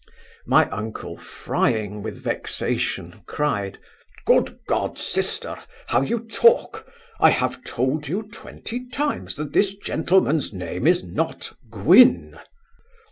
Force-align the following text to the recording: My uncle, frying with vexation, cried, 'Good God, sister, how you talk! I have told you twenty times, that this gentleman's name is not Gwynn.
My 0.47 0.67
uncle, 0.69 1.15
frying 1.15 2.01
with 2.01 2.17
vexation, 2.23 3.21
cried, 3.27 3.77
'Good 4.25 4.57
God, 4.67 4.97
sister, 4.97 5.57
how 5.85 6.01
you 6.01 6.21
talk! 6.27 6.91
I 7.19 7.29
have 7.29 7.63
told 7.63 8.07
you 8.07 8.23
twenty 8.23 8.89
times, 8.89 9.35
that 9.35 9.53
this 9.53 9.75
gentleman's 9.77 10.53
name 10.53 10.87
is 10.87 11.03
not 11.03 11.53
Gwynn. 11.69 12.39